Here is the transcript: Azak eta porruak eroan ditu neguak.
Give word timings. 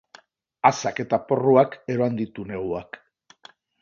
Azak 0.69 1.01
eta 1.03 1.19
porruak 1.31 1.77
eroan 1.97 2.17
ditu 2.23 2.47
neguak. 2.53 2.99